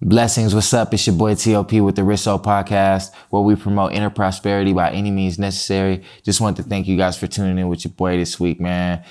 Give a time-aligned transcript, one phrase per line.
[0.00, 0.94] Blessings, what's up?
[0.94, 4.92] It's your boy TOP with the Rich Soul Podcast, where we promote inner prosperity by
[4.92, 6.04] any means necessary.
[6.22, 9.02] Just want to thank you guys for tuning in with your boy this week, man.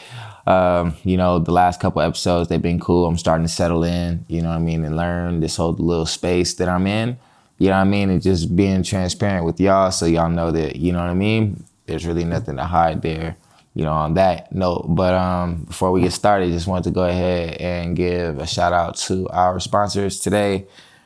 [0.46, 3.05] Um, you know, the last couple episodes, they've been cool.
[3.05, 6.05] I'm starting to settle in, you know what I mean, and learn this whole little
[6.05, 7.17] space that I'm in.
[7.58, 8.10] You know what I mean?
[8.10, 11.65] And just being transparent with y'all so y'all know that, you know what I mean?
[11.85, 13.35] There's really nothing to hide there
[13.78, 14.87] you know, on that note.
[14.89, 18.73] But um, before we get started, just wanted to go ahead and give a shout
[18.73, 20.66] out to our sponsors today,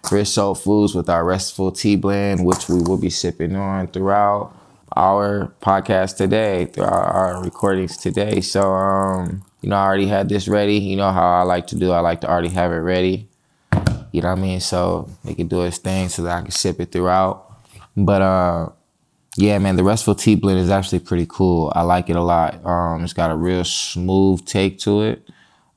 [0.09, 4.55] Rich Soul Foods with our Restful Tea Blend, which we will be sipping on throughout
[4.95, 8.39] our podcast today, throughout our recordings today.
[8.39, 10.77] So, um, you know, I already had this ready.
[10.77, 11.91] You know how I like to do.
[11.91, 13.27] I like to already have it ready.
[14.13, 14.61] You know what I mean?
[14.61, 17.51] So it can do its thing so that I can sip it throughout.
[17.97, 18.69] But uh
[19.37, 21.71] yeah, man, the Restful Tea Blend is actually pretty cool.
[21.75, 22.63] I like it a lot.
[22.65, 25.29] Um, it's got a real smooth take to it.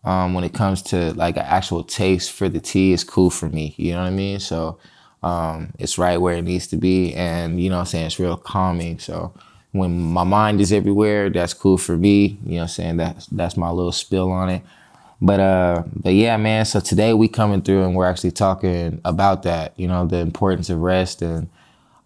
[0.02, 3.48] Um, when it comes to like an actual taste for the tea, it's cool for
[3.48, 3.74] me.
[3.78, 4.40] You know what I mean?
[4.40, 4.78] So
[5.22, 8.18] um, it's right where it needs to be, and you know what I'm saying it's
[8.18, 8.98] real calming.
[8.98, 9.32] So
[9.72, 12.38] when my mind is everywhere, that's cool for me.
[12.44, 12.96] You know what I'm saying?
[12.98, 14.62] That's that's my little spill on it.
[15.22, 16.66] But uh, but yeah, man.
[16.66, 19.72] So today we coming through and we're actually talking about that.
[19.78, 21.48] You know, the importance of rest and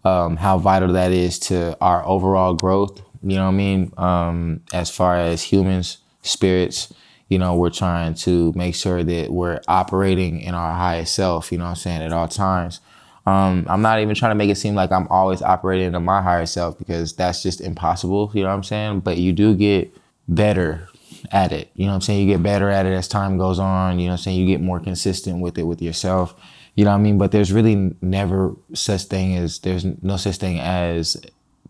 [0.03, 3.01] um, how vital that is to our overall growth.
[3.21, 3.93] You know what I mean?
[3.97, 6.93] Um, as far as humans, spirits,
[7.27, 11.57] you know, we're trying to make sure that we're operating in our highest self, you
[11.57, 12.79] know what I'm saying, at all times.
[13.25, 16.21] Um, I'm not even trying to make it seem like I'm always operating in my
[16.21, 19.01] higher self because that's just impossible, you know what I'm saying?
[19.01, 19.93] But you do get
[20.27, 20.87] better
[21.31, 21.69] at it.
[21.75, 22.27] You know what I'm saying?
[22.27, 24.39] You get better at it as time goes on, you know what I'm saying?
[24.39, 26.33] You get more consistent with it with yourself.
[26.75, 27.17] You know what I mean?
[27.17, 31.17] But there's really never such thing as there's no such thing as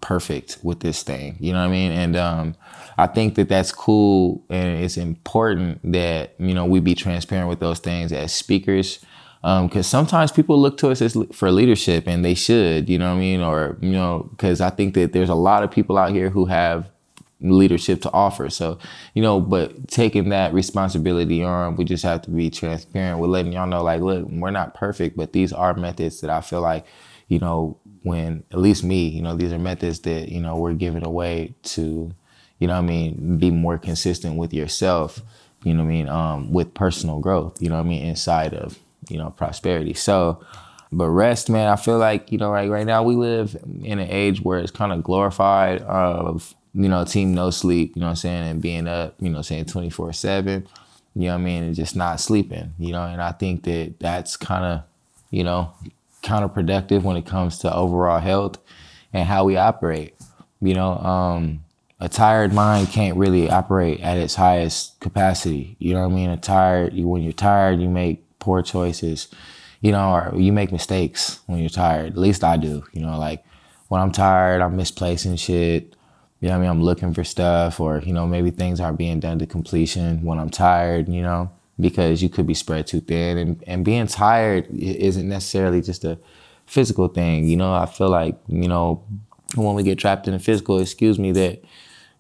[0.02, 1.38] perfect with this thing.
[1.40, 1.92] You know what I mean?
[1.92, 2.56] And um,
[2.98, 7.60] I think that that's cool and it's important that you know we be transparent with
[7.60, 9.00] those things as speakers.
[9.42, 13.10] Because um, sometimes people look to us as for leadership, and they should, you know
[13.10, 15.98] what I mean, or you know, because I think that there's a lot of people
[15.98, 16.92] out here who have
[17.42, 18.50] leadership to offer.
[18.50, 18.80] So,
[19.14, 23.20] you know, but taking that responsibility on, we just have to be transparent.
[23.20, 26.42] We're letting y'all know, like, look, we're not perfect, but these are methods that I
[26.42, 26.86] feel like,
[27.28, 30.74] you know, when at least me, you know, these are methods that, you know, we're
[30.74, 32.14] giving away to,
[32.60, 35.22] you know I mean, be more consistent with yourself,
[35.64, 38.78] you know I mean, um, with personal growth, you know I mean, inside of,
[39.10, 39.94] you know, prosperity.
[39.94, 40.44] So,
[40.92, 44.10] but rest, man, I feel like, you know, like right now we live in an
[44.10, 48.12] age where it's kind of glorified of you know, team no sleep, you know what
[48.12, 50.68] I'm saying, and being up, you know, saying 24 7,
[51.16, 54.00] you know what I mean, and just not sleeping, you know, and I think that
[54.00, 54.84] that's kind of,
[55.32, 55.74] you know,
[56.24, 58.60] counterproductive when it comes to overall health
[59.14, 60.16] and how we operate.
[60.62, 61.64] You know, um,
[62.00, 65.76] a tired mind can't really operate at its highest capacity.
[65.80, 66.30] You know what I mean?
[66.30, 69.28] A tired, you when you're tired, you make poor choices,
[69.82, 72.14] you know, or you make mistakes when you're tired.
[72.14, 73.44] At least I do, you know, like
[73.88, 75.96] when I'm tired, I'm misplacing shit.
[76.40, 76.70] You know I mean?
[76.70, 80.40] I'm looking for stuff or, you know, maybe things aren't being done to completion when
[80.40, 83.38] I'm tired, you know, because you could be spread too thin.
[83.38, 86.18] And, and being tired isn't necessarily just a
[86.66, 87.48] physical thing.
[87.48, 89.04] You know, I feel like, you know,
[89.56, 91.64] when we get trapped in the physical, excuse me, that,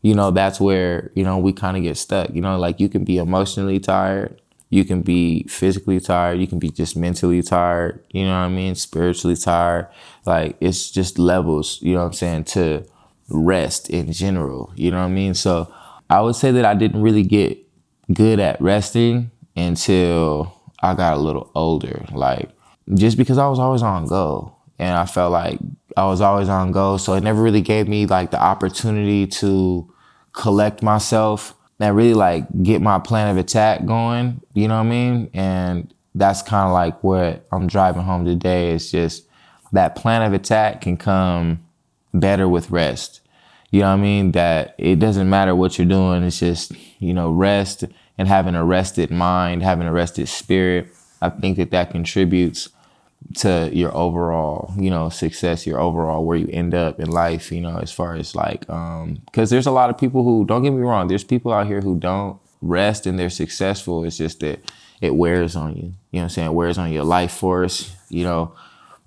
[0.02, 2.34] you know, that's where, you know, we kind of get stuck.
[2.34, 6.60] You know, like you can be emotionally tired, you can be physically tired, you can
[6.60, 8.76] be just mentally tired, you know what I mean?
[8.76, 9.88] Spiritually tired.
[10.26, 12.86] Like it's just levels, you know what I'm saying, to
[13.30, 14.72] rest in general.
[14.76, 15.34] You know what I mean?
[15.34, 15.72] So
[16.10, 17.58] I would say that I didn't really get
[18.14, 22.06] good at resting until I got a little older.
[22.12, 22.50] Like
[22.94, 25.60] just because I was always on go and I felt like
[25.96, 26.98] I was always on go.
[26.98, 29.92] So it never really gave me like the opportunity to
[30.34, 34.42] collect myself and really like get my plan of attack going.
[34.54, 35.30] You know what I mean?
[35.34, 38.72] And that's kind of like what I'm driving home today.
[38.72, 39.26] Is just
[39.72, 41.64] that plan of attack can come
[42.14, 43.22] better with rest.
[43.72, 44.32] You know what I mean?
[44.32, 46.24] That it doesn't matter what you're doing.
[46.24, 47.86] It's just, you know, rest
[48.18, 50.88] and having a rested mind, having a rested spirit.
[51.22, 52.70] I think that that contributes
[53.36, 57.62] to your overall, you know, success, your overall where you end up in life, you
[57.62, 60.72] know, as far as like, um, cause there's a lot of people who, don't get
[60.72, 64.04] me wrong, there's people out here who don't rest and they're successful.
[64.04, 64.60] It's just that
[65.02, 65.84] it wears on you.
[65.84, 66.48] You know what I'm saying?
[66.48, 67.96] It wears on your life force.
[68.10, 68.56] You know,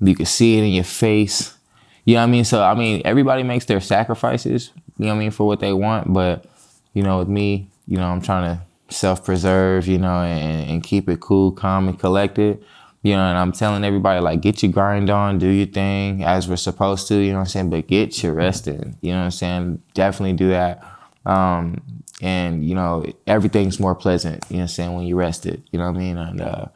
[0.00, 1.56] you can see it in your face.
[2.04, 2.44] You know what I mean?
[2.44, 4.70] So I mean, everybody makes their sacrifices.
[4.98, 6.46] You know what I mean for what they want, but
[6.94, 8.62] you know, with me, you know, I'm trying to
[8.94, 12.64] self-preserve, you know, and, and keep it cool, calm, and collected.
[13.02, 16.48] You know, and I'm telling everybody like, get your grind on, do your thing as
[16.48, 17.16] we're supposed to.
[17.16, 17.70] You know what I'm saying?
[17.70, 18.96] But get your rest in.
[19.00, 19.82] You know what I'm saying?
[19.94, 20.84] Definitely do that.
[21.26, 21.82] Um,
[22.20, 24.44] and you know, everything's more pleasant.
[24.48, 25.64] You know what I'm saying when you rested.
[25.72, 26.16] You know what I mean?
[26.16, 26.66] And uh,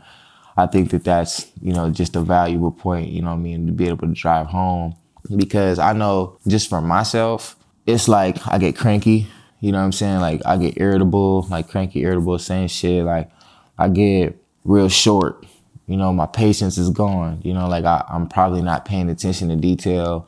[0.57, 3.67] I think that that's, you know, just a valuable point, you know what I mean,
[3.67, 4.97] to be able to drive home.
[5.35, 7.57] Because I know just for myself,
[7.87, 9.29] it's like I get cranky,
[9.61, 10.21] you know what I'm saying?
[10.21, 13.05] Like I get irritable, like cranky, irritable, saying shit.
[13.05, 13.31] Like
[13.79, 15.47] I get real short.
[15.87, 17.41] You know, my patience is gone.
[17.43, 20.27] You know, like I, am probably not paying attention to detail.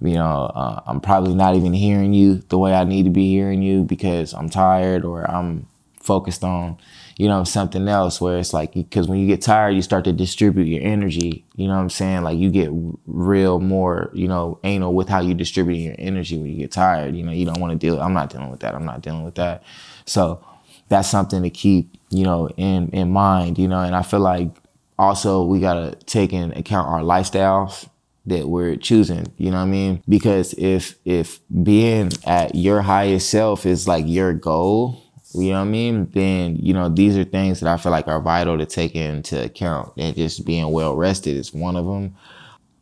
[0.00, 3.28] You know, uh, I'm probably not even hearing you the way I need to be
[3.28, 5.66] hearing you because I'm tired or I'm
[6.12, 6.78] focused on
[7.18, 10.12] you know, something else where it's like, because when you get tired, you start to
[10.12, 11.44] distribute your energy.
[11.56, 12.22] You know what I'm saying?
[12.22, 12.70] Like you get
[13.06, 17.16] real more, you know, anal with how you distribute your energy when you get tired.
[17.16, 18.00] You know, you don't want to deal.
[18.00, 18.72] I'm not dealing with that.
[18.72, 19.64] I'm not dealing with that.
[20.04, 20.44] So
[20.88, 23.58] that's something to keep, you know, in in mind.
[23.58, 24.50] You know, and I feel like
[24.96, 27.88] also we gotta take in account our lifestyles
[28.26, 33.30] that we're choosing you know what i mean because if if being at your highest
[33.30, 36.10] self is like your goal you know what I mean?
[36.12, 39.44] Then, you know, these are things that I feel like are vital to take into
[39.44, 39.92] account.
[39.96, 42.16] And just being well rested is one of them.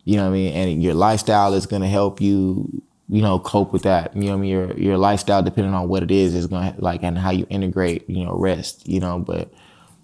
[0.04, 0.52] You know what I mean?
[0.54, 4.14] And your lifestyle is going to help you, you know, cope with that.
[4.14, 4.50] You know what I mean?
[4.50, 7.46] Your, your lifestyle, depending on what it is, is going to, like, and how you
[7.50, 9.52] integrate, you know, rest, you know, but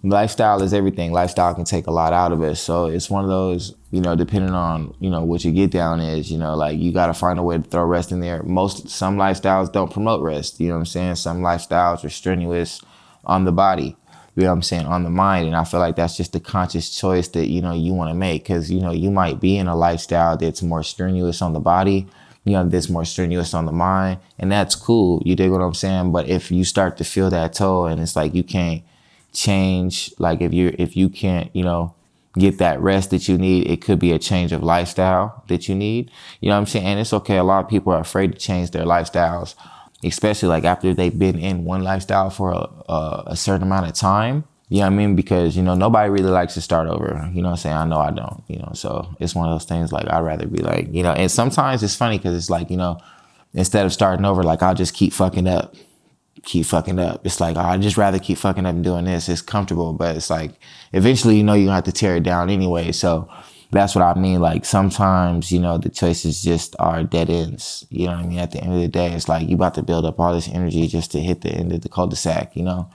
[0.03, 1.13] lifestyle is everything.
[1.13, 2.61] Lifestyle can take a lot out of us.
[2.61, 6.01] So it's one of those, you know, depending on, you know, what your get down
[6.01, 8.43] is, you know, like you got to find a way to throw rest in there.
[8.43, 10.61] Most, some lifestyles don't promote rest.
[10.61, 11.15] You know what I'm saying?
[11.17, 12.81] Some lifestyles are strenuous
[13.25, 13.97] on the body.
[14.35, 14.87] You know what I'm saying?
[14.87, 15.47] On the mind.
[15.47, 18.15] And I feel like that's just a conscious choice that, you know, you want to
[18.15, 18.47] make.
[18.47, 22.09] Cause, you know, you might be in a lifestyle that's more strenuous on the body
[22.45, 24.19] you know, that's more strenuous on the mind.
[24.37, 25.23] And that's cool.
[25.25, 26.11] You dig what I'm saying?
[26.11, 28.83] But if you start to feel that toll and it's like you can't
[29.33, 31.95] change like if you if you can't you know
[32.39, 35.75] get that rest that you need it could be a change of lifestyle that you
[35.75, 38.33] need you know what i'm saying and it's okay a lot of people are afraid
[38.33, 39.55] to change their lifestyles
[40.05, 43.95] especially like after they've been in one lifestyle for a, a, a certain amount of
[43.95, 45.17] time you know what I mean?
[45.17, 47.31] Because, you know, nobody really likes to start over.
[47.35, 47.77] You know what I'm saying?
[47.77, 50.47] I know I don't, you know, so it's one of those things like I'd rather
[50.47, 52.99] be like, you know, and sometimes it's funny because it's like, you know,
[53.53, 55.75] instead of starting over, like I'll just keep fucking up
[56.45, 57.25] keep fucking up.
[57.25, 59.29] It's like, oh, I'd just rather keep fucking up and doing this.
[59.29, 60.59] It's comfortable, but it's like
[60.93, 62.93] eventually you know you're gonna have to tear it down anyway.
[62.93, 63.29] So
[63.71, 64.41] that's what I mean.
[64.41, 67.87] Like sometimes, you know, the choices just are dead ends.
[67.91, 68.39] You know what I mean?
[68.39, 70.49] At the end of the day, it's like you about to build up all this
[70.49, 72.91] energy just to hit the end of the cul-de-sac, you know?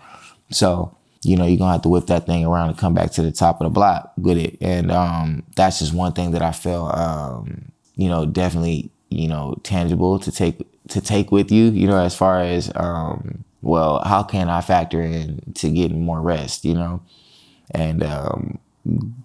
[0.52, 3.24] So, you know, you're gonna have to whip that thing around and come back to
[3.24, 4.58] the top of the block with it.
[4.62, 9.60] And um, that's just one thing that I feel um, you know, definitely, you know,
[9.64, 14.24] tangible to take to take with you, you know, as far as, um, well, how
[14.24, 17.02] can I factor in to getting more rest, you know?
[17.72, 18.60] And um,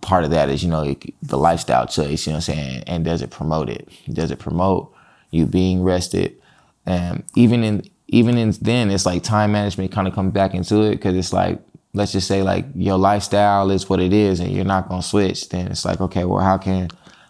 [0.01, 2.85] part of that is, you know, the lifestyle choice, you know what I'm saying?
[2.87, 3.89] And does it promote it?
[4.13, 4.93] Does it promote
[5.31, 6.37] you being rested?
[6.87, 10.83] And even in, even in then, it's like time management kind of comes back into
[10.83, 11.61] it because it's like,
[11.95, 15.07] let's just say like your lifestyle is what it is and you're not going to
[15.07, 15.49] switch.
[15.51, 16.89] Then it's like, okay, well, how can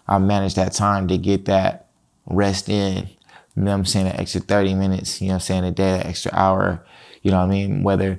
[0.09, 1.89] I manage that time to get that
[2.27, 3.09] rest in
[3.57, 5.71] you know what I'm saying, an extra 30 minutes, you know what I'm saying, a
[5.71, 6.85] day, an extra hour,
[7.23, 7.83] you know what I mean?
[7.83, 8.19] Whether,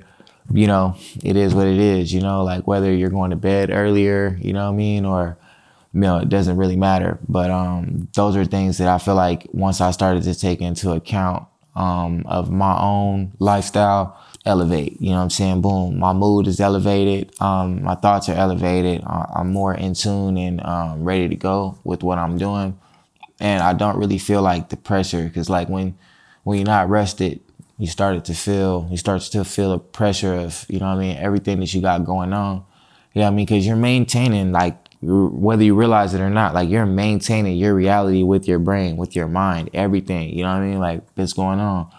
[0.52, 3.70] you know, it is what it is, you know, like whether you're going to bed
[3.70, 5.36] earlier, you know what I mean, or,
[5.92, 7.18] you know, it doesn't really matter.
[7.28, 10.92] But um, those are things that I feel like once I started to take into
[10.92, 14.16] account um, of my own lifestyle,
[14.46, 15.62] elevate, you know what I'm saying?
[15.62, 20.64] Boom, my mood is elevated, um, my thoughts are elevated, I'm more in tune and
[20.64, 22.78] um, ready to go with what I'm doing
[23.40, 25.96] and I don't really feel like the pressure because like when
[26.44, 27.40] when you're not rested,
[27.78, 31.00] you started to feel you start to feel the pressure of you know what I
[31.00, 32.64] mean everything that you got going on.
[33.12, 33.46] You know what I mean?
[33.46, 38.22] Because you're maintaining like whether you realize it or not, like you're maintaining your reality
[38.22, 40.30] with your brain, with your mind, everything.
[40.30, 40.78] You know what I mean?
[40.78, 41.90] Like that's going on.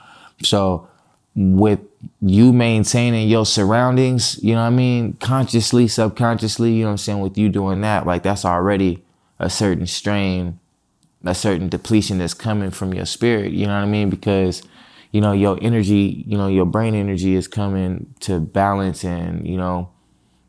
[0.42, 0.88] So
[1.36, 1.80] with
[2.22, 5.14] you maintaining your surroundings, you know what I mean?
[5.14, 7.20] Consciously, subconsciously, you know what I'm saying?
[7.20, 9.04] With you doing that, like that's already
[9.40, 10.60] a certain strain
[11.26, 13.52] a certain depletion that's coming from your spirit.
[13.52, 14.10] You know what I mean?
[14.10, 14.62] Because
[15.12, 19.58] you know your energy, you know your brain energy is coming to balance and you
[19.58, 19.90] know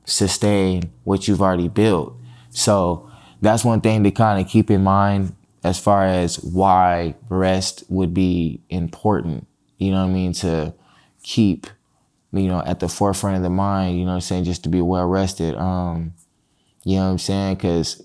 [0.04, 2.14] sustain what you've already built.
[2.50, 7.85] So that's one thing to kind of keep in mind as far as why rest
[7.88, 9.47] would be important.
[9.78, 10.33] You know what I mean?
[10.35, 10.75] To
[11.23, 11.66] keep,
[12.33, 14.45] you know, at the forefront of the mind, you know what I'm saying?
[14.45, 15.54] Just to be well rested.
[15.56, 16.14] Um,
[16.85, 17.56] you know what I'm saying?
[17.56, 18.02] Cause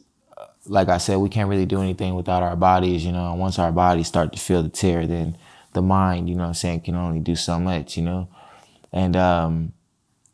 [0.67, 3.33] like I said, we can't really do anything without our bodies, you know.
[3.33, 5.37] Once our bodies start to feel the tear, then
[5.73, 8.27] the mind, you know I'm saying, can only do so much, you know.
[8.91, 9.73] And um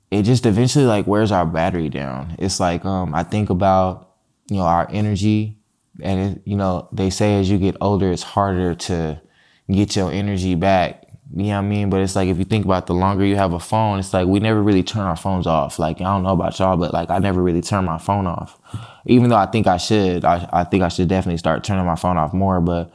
[0.09, 2.35] it just eventually like wears our battery down.
[2.39, 4.15] It's like um I think about,
[4.49, 5.57] you know, our energy
[6.01, 9.21] and it, you know, they say as you get older it's harder to
[9.69, 11.89] get your energy back You know what I mean?
[11.89, 14.27] But it's like if you think about the longer you have a phone, it's like
[14.27, 15.77] we never really turn our phones off.
[15.77, 18.57] Like I don't know about y'all, but like I never really turn my phone off.
[19.05, 20.23] Even though I think I should.
[20.23, 22.91] I, I think I should definitely start turning my phone off more, but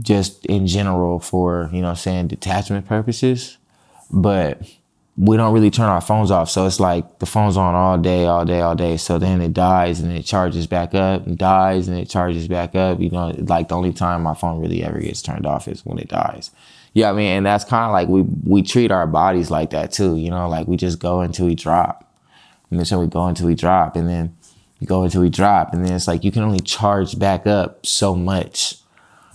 [0.00, 3.58] just in general for, you know, saying detachment purposes.
[4.10, 4.62] But
[5.16, 6.50] we don't really turn our phones off.
[6.50, 8.96] So it's like the phone's on all day, all day, all day.
[8.96, 12.74] So then it dies and it charges back up and dies and it charges back
[12.74, 13.00] up.
[13.00, 15.98] You know, like the only time my phone really ever gets turned off is when
[15.98, 16.50] it dies.
[16.94, 19.92] Yeah, I mean, and that's kind of like we we treat our bodies like that
[19.92, 20.16] too.
[20.16, 22.08] You know, like we just go until we drop,
[22.70, 24.36] and then so we go until we drop, and then
[24.80, 27.84] we go until we drop, and then it's like you can only charge back up
[27.84, 28.76] so much.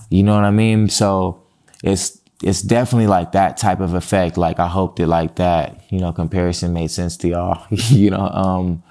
[0.10, 0.88] You know what I mean?
[0.88, 1.42] So
[1.84, 4.38] it's it's definitely like that type of effect.
[4.38, 8.30] Like I hope that like that, you know, comparison made sense to y'all, you know,
[8.30, 8.84] um,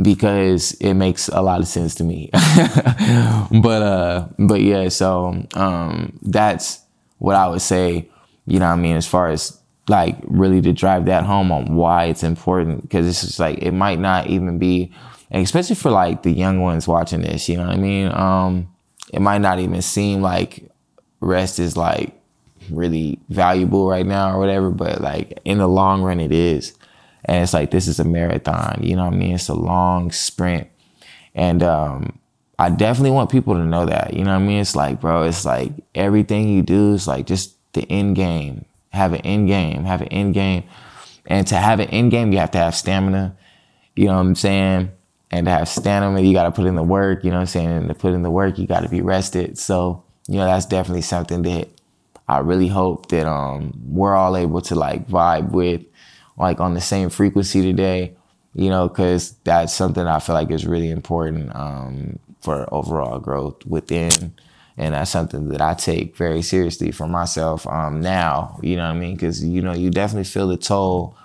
[0.00, 2.30] because it makes a lot of sense to me.
[2.32, 6.82] but uh but yeah, so um that's
[7.18, 8.08] what I would say,
[8.46, 12.04] you know I mean, as far as like really to drive that home on why
[12.04, 12.88] it's important.
[12.90, 14.92] Cause it's just like it might not even be
[15.32, 18.12] especially for like the young ones watching this, you know what I mean?
[18.12, 18.68] Um
[19.12, 20.70] it might not even seem like
[21.20, 22.19] rest is like
[22.70, 26.74] really valuable right now or whatever, but like in the long run, it is.
[27.24, 29.34] And it's like, this is a marathon, you know what I mean?
[29.34, 30.68] It's a long sprint.
[31.34, 32.18] And um,
[32.58, 34.60] I definitely want people to know that, you know what I mean?
[34.60, 38.64] It's like, bro, it's like everything you do is like just the end game.
[38.92, 40.64] Have an end game, have an end game.
[41.26, 43.36] And to have an end game, you have to have stamina,
[43.94, 44.90] you know what I'm saying?
[45.30, 47.46] And to have stamina, you got to put in the work, you know what I'm
[47.46, 47.68] saying?
[47.68, 49.58] And to put in the work, you got to be rested.
[49.58, 51.68] So, you know, that's definitely something that
[52.30, 55.82] I really hope that um, we're all able to like vibe with,
[56.36, 58.14] like on the same frequency today,
[58.54, 63.66] you know, because that's something I feel like is really important um, for overall growth
[63.66, 64.32] within.
[64.76, 68.96] And that's something that I take very seriously for myself um, now, you know what
[68.96, 69.14] I mean?
[69.16, 71.16] Because, you know, you definitely feel the toll,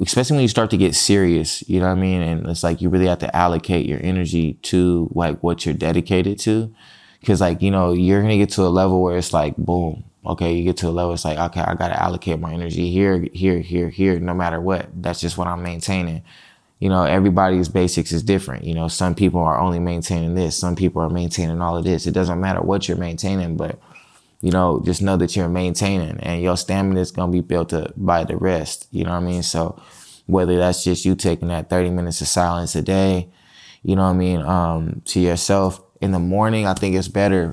[0.00, 2.22] especially when you start to get serious, you know what I mean?
[2.22, 6.38] And it's like you really have to allocate your energy to like what you're dedicated
[6.40, 6.72] to.
[7.20, 10.04] Because, like, you know, you're going to get to a level where it's like, boom,
[10.26, 12.90] okay, you get to a level, it's like, okay, I got to allocate my energy
[12.90, 14.88] here, here, here, here, no matter what.
[14.94, 16.22] That's just what I'm maintaining.
[16.78, 18.64] You know, everybody's basics is different.
[18.64, 22.06] You know, some people are only maintaining this, some people are maintaining all of this.
[22.06, 23.78] It doesn't matter what you're maintaining, but,
[24.40, 27.92] you know, just know that you're maintaining and your stamina is to be built up
[27.96, 28.88] by the rest.
[28.90, 29.42] You know what I mean?
[29.42, 29.80] So,
[30.26, 33.28] whether that's just you taking that 30 minutes of silence a day,
[33.82, 37.52] you know what I mean, um, to yourself in the morning, I think it's better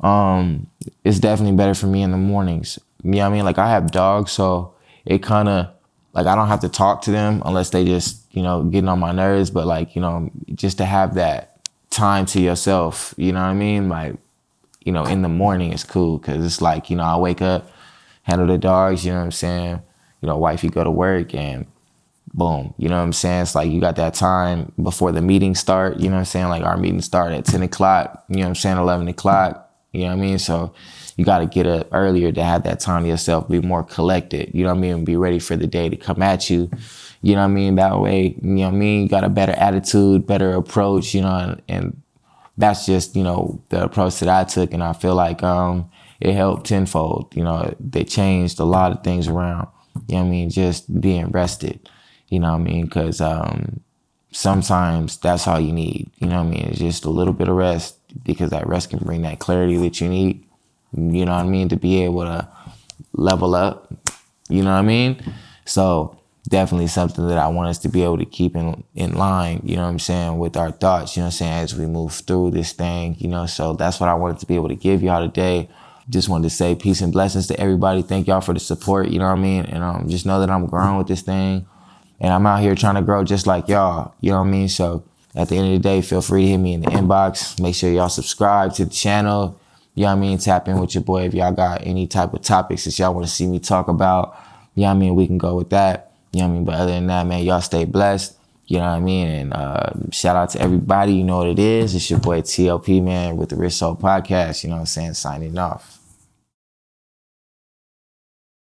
[0.00, 0.68] um,
[1.04, 2.78] it's definitely better for me in the mornings.
[3.02, 3.44] You know what I mean?
[3.44, 4.74] Like I have dogs, so
[5.04, 5.68] it kind of
[6.12, 8.98] like I don't have to talk to them unless they just you know getting on
[8.98, 9.50] my nerves.
[9.50, 13.54] But like you know, just to have that time to yourself, you know what I
[13.54, 13.88] mean?
[13.88, 14.16] Like
[14.84, 17.70] you know, in the morning is cool because it's like you know I wake up,
[18.22, 19.04] handle the dogs.
[19.04, 19.82] You know what I'm saying?
[20.20, 21.66] You know, wifey go to work and
[22.34, 22.74] boom.
[22.78, 23.42] You know what I'm saying?
[23.42, 25.98] It's like you got that time before the meeting start.
[25.98, 26.48] You know what I'm saying?
[26.48, 28.24] Like our meeting start at 10 o'clock.
[28.28, 28.76] You know what I'm saying?
[28.76, 30.38] 11 o'clock you know what I mean?
[30.38, 30.74] So
[31.16, 34.54] you got to get up earlier to have that time to yourself, be more collected,
[34.54, 35.04] you know what I mean?
[35.04, 36.70] Be ready for the day to come at you.
[37.22, 37.74] You know what I mean?
[37.76, 39.02] That way, you know what I mean?
[39.02, 42.02] You got a better attitude, better approach, you know, and, and
[42.56, 44.72] that's just, you know, the approach that I took.
[44.72, 45.90] And I feel like um,
[46.20, 47.34] it helped tenfold.
[47.34, 49.68] You know, they changed a lot of things around,
[50.06, 50.50] you know what I mean?
[50.50, 51.88] Just being rested,
[52.28, 52.84] you know what I mean?
[52.84, 53.80] Because um,
[54.30, 56.68] sometimes that's all you need, you know what I mean?
[56.68, 60.00] It's just a little bit of rest because that rest can bring that clarity that
[60.00, 60.44] you need.
[60.92, 61.68] You know what I mean?
[61.68, 62.48] To be able to
[63.12, 63.92] level up.
[64.48, 65.22] You know what I mean?
[65.64, 69.60] So definitely something that I want us to be able to keep in in line,
[69.64, 71.86] you know what I'm saying, with our thoughts, you know what I'm saying, as we
[71.86, 73.46] move through this thing, you know.
[73.46, 75.68] So that's what I wanted to be able to give y'all today.
[76.08, 78.00] Just wanted to say peace and blessings to everybody.
[78.00, 79.66] Thank y'all for the support, you know what I mean?
[79.66, 81.66] And um, just know that I'm growing with this thing.
[82.20, 84.68] And I'm out here trying to grow just like y'all, you know what I mean?
[84.68, 85.04] So
[85.38, 87.60] at the end of the day, feel free to hit me in the inbox.
[87.62, 89.58] Make sure y'all subscribe to the channel.
[89.94, 90.38] You know what I mean?
[90.38, 93.24] Tap in with your boy if y'all got any type of topics that y'all want
[93.24, 94.36] to see me talk about.
[94.74, 95.14] You know what I mean?
[95.14, 96.10] We can go with that.
[96.32, 96.64] You know what I mean?
[96.64, 98.36] But other than that, man, y'all stay blessed.
[98.66, 99.28] You know what I mean?
[99.28, 101.14] And uh, shout out to everybody.
[101.14, 101.94] You know what it is.
[101.94, 104.64] It's your boy TLP, man, with the Rich Soul Podcast.
[104.64, 105.14] You know what I'm saying?
[105.14, 105.97] Signing off.